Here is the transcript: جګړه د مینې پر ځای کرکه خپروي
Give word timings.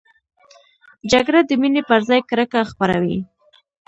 جګړه 1.11 1.39
د 1.45 1.51
مینې 1.61 1.81
پر 1.89 1.99
ځای 2.09 2.21
کرکه 2.29 2.59
خپروي 2.71 3.17